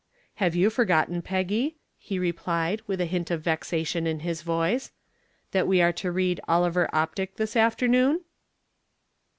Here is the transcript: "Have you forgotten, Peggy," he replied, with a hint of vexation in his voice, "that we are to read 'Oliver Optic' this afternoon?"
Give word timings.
"Have 0.37 0.55
you 0.55 0.71
forgotten, 0.71 1.21
Peggy," 1.21 1.75
he 1.99 2.17
replied, 2.17 2.81
with 2.87 2.99
a 2.99 3.05
hint 3.05 3.29
of 3.29 3.43
vexation 3.43 4.07
in 4.07 4.21
his 4.21 4.41
voice, 4.41 4.91
"that 5.51 5.67
we 5.67 5.79
are 5.79 5.93
to 5.93 6.11
read 6.11 6.41
'Oliver 6.47 6.89
Optic' 6.91 7.35
this 7.35 7.55
afternoon?" 7.55 8.21